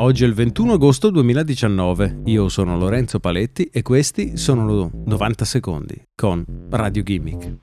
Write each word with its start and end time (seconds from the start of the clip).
Oggi 0.00 0.24
è 0.24 0.26
il 0.26 0.32
21 0.32 0.72
agosto 0.72 1.10
2019, 1.10 2.22
io 2.24 2.48
sono 2.48 2.78
Lorenzo 2.78 3.20
Paletti 3.20 3.68
e 3.70 3.82
questi 3.82 4.38
sono 4.38 4.90
90 5.04 5.44
secondi 5.44 5.94
con 6.14 6.42
Radio 6.70 7.02
Gimmick. 7.02 7.56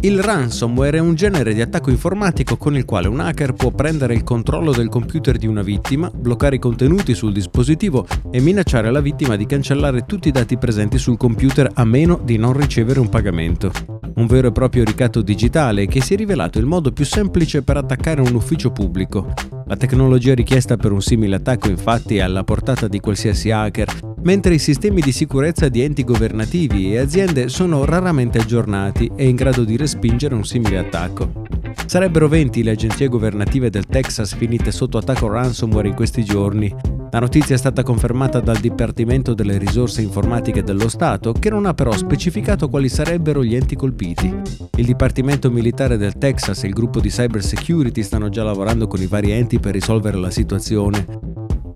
Il 0.00 0.22
ransomware 0.22 0.98
è 0.98 1.00
un 1.00 1.14
genere 1.14 1.54
di 1.54 1.62
attacco 1.62 1.88
informatico 1.88 2.58
con 2.58 2.76
il 2.76 2.84
quale 2.84 3.08
un 3.08 3.20
hacker 3.20 3.54
può 3.54 3.70
prendere 3.70 4.12
il 4.12 4.22
controllo 4.22 4.72
del 4.72 4.90
computer 4.90 5.38
di 5.38 5.46
una 5.46 5.62
vittima, 5.62 6.10
bloccare 6.14 6.56
i 6.56 6.58
contenuti 6.58 7.14
sul 7.14 7.32
dispositivo 7.32 8.06
e 8.30 8.40
minacciare 8.42 8.90
la 8.90 9.00
vittima 9.00 9.36
di 9.36 9.46
cancellare 9.46 10.04
tutti 10.04 10.28
i 10.28 10.32
dati 10.32 10.58
presenti 10.58 10.98
sul 10.98 11.16
computer 11.16 11.70
a 11.72 11.84
meno 11.86 12.20
di 12.22 12.36
non 12.36 12.52
ricevere 12.52 13.00
un 13.00 13.08
pagamento. 13.08 14.01
Un 14.14 14.26
vero 14.26 14.48
e 14.48 14.52
proprio 14.52 14.84
ricatto 14.84 15.22
digitale 15.22 15.86
che 15.86 16.02
si 16.02 16.14
è 16.14 16.16
rivelato 16.16 16.58
il 16.58 16.66
modo 16.66 16.92
più 16.92 17.04
semplice 17.04 17.62
per 17.62 17.76
attaccare 17.78 18.20
un 18.20 18.34
ufficio 18.34 18.70
pubblico. 18.70 19.32
La 19.66 19.76
tecnologia 19.76 20.34
richiesta 20.34 20.76
per 20.76 20.92
un 20.92 21.00
simile 21.00 21.36
attacco 21.36 21.68
infatti 21.68 22.16
è 22.16 22.20
alla 22.20 22.44
portata 22.44 22.88
di 22.88 23.00
qualsiasi 23.00 23.50
hacker 23.50 24.00
mentre 24.22 24.54
i 24.54 24.58
sistemi 24.58 25.00
di 25.00 25.12
sicurezza 25.12 25.68
di 25.68 25.82
enti 25.82 26.04
governativi 26.04 26.92
e 26.92 26.98
aziende 26.98 27.48
sono 27.48 27.84
raramente 27.84 28.38
aggiornati 28.38 29.10
e 29.16 29.28
in 29.28 29.36
grado 29.36 29.64
di 29.64 29.76
respingere 29.76 30.34
un 30.34 30.44
simile 30.44 30.78
attacco. 30.78 31.61
Sarebbero 31.86 32.26
20 32.26 32.62
le 32.62 32.70
agenzie 32.70 33.08
governative 33.08 33.68
del 33.68 33.86
Texas 33.86 34.34
finite 34.34 34.72
sotto 34.72 34.98
attacco 34.98 35.28
ransomware 35.28 35.88
in 35.88 35.94
questi 35.94 36.24
giorni. 36.24 36.74
La 37.10 37.18
notizia 37.18 37.54
è 37.54 37.58
stata 37.58 37.82
confermata 37.82 38.40
dal 38.40 38.56
Dipartimento 38.56 39.34
delle 39.34 39.58
risorse 39.58 40.00
informatiche 40.00 40.62
dello 40.62 40.88
Stato, 40.88 41.32
che 41.32 41.50
non 41.50 41.66
ha 41.66 41.74
però 41.74 41.92
specificato 41.92 42.70
quali 42.70 42.88
sarebbero 42.88 43.44
gli 43.44 43.54
enti 43.54 43.76
colpiti. 43.76 44.34
Il 44.76 44.86
Dipartimento 44.86 45.50
Militare 45.50 45.98
del 45.98 46.16
Texas 46.16 46.64
e 46.64 46.68
il 46.68 46.72
gruppo 46.72 47.00
di 47.00 47.10
cyber 47.10 47.42
security 47.42 48.02
stanno 48.02 48.30
già 48.30 48.42
lavorando 48.42 48.86
con 48.86 49.02
i 49.02 49.06
vari 49.06 49.32
enti 49.32 49.60
per 49.60 49.74
risolvere 49.74 50.16
la 50.16 50.30
situazione. 50.30 51.06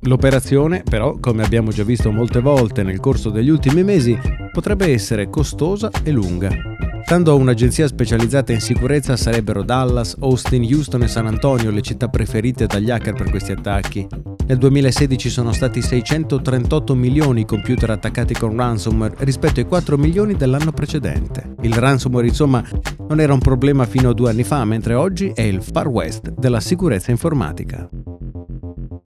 L'operazione, 0.01 0.82
però, 0.88 1.18
come 1.20 1.43
abbiamo 1.43 1.70
già 1.70 1.84
visto 1.84 2.10
molte 2.10 2.41
volte 2.41 2.82
nel 2.82 3.01
corso 3.01 3.29
degli 3.29 3.51
ultimi 3.51 3.82
mesi, 3.82 4.18
potrebbe 4.52 4.91
essere 4.91 5.29
costosa 5.29 5.91
e 6.02 6.13
lunga. 6.13 6.76
Stando 7.07 7.30
a 7.30 7.35
un'agenzia 7.35 7.87
specializzata 7.87 8.52
in 8.52 8.60
sicurezza 8.60 9.16
sarebbero 9.16 9.62
Dallas, 9.62 10.16
Austin, 10.18 10.65
Houston 10.65 11.04
e 11.04 11.07
San 11.07 11.29
Antonio 11.29 11.71
le 11.71 11.80
città 11.80 12.09
preferite 12.09 12.66
dagli 12.66 12.90
hacker 12.90 13.15
per 13.15 13.30
questi 13.30 13.52
attacchi. 13.52 14.04
Nel 14.45 14.59
2016 14.59 15.30
sono 15.30 15.52
stati 15.52 15.80
638 15.80 16.96
milioni 16.96 17.43
i 17.43 17.45
computer 17.45 17.90
attaccati 17.90 18.35
con 18.35 18.57
ransomware 18.57 19.15
rispetto 19.18 19.60
ai 19.60 19.66
4 19.66 19.96
milioni 19.96 20.35
dell'anno 20.35 20.73
precedente. 20.73 21.54
Il 21.60 21.74
ransomware 21.74 22.26
insomma 22.26 22.65
non 23.07 23.20
era 23.20 23.32
un 23.32 23.38
problema 23.38 23.87
fino 23.87 24.09
a 24.09 24.13
due 24.13 24.30
anni 24.30 24.43
fa, 24.43 24.65
mentre 24.65 24.95
oggi 24.95 25.30
è 25.32 25.43
il 25.43 25.63
far 25.63 25.87
west 25.87 26.30
della 26.30 26.59
sicurezza 26.59 27.13
informatica. 27.13 27.88